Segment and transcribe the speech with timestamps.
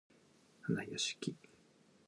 [0.63, 1.35] はなやしき